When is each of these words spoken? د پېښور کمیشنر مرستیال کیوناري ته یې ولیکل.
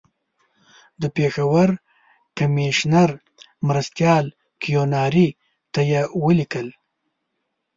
د 1.01 1.03
پېښور 1.17 1.69
کمیشنر 2.37 3.09
مرستیال 3.67 4.25
کیوناري 4.61 5.27
ته 5.73 5.81
یې 5.91 6.01
ولیکل. 6.23 6.67